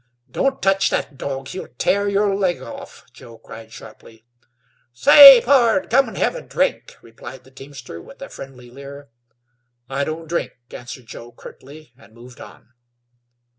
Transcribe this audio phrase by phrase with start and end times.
[0.31, 4.25] "Don't touch that dog; he'll tear your leg off!" Joe cried sharply.
[4.93, 9.09] "Say, pard, cum an' hev' a drink," replied the teamster, with a friendly leer.
[9.87, 12.69] "I don't drink," answered Joe, curtly, and moved on.